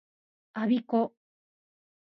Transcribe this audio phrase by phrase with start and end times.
[0.53, 1.13] 我孫子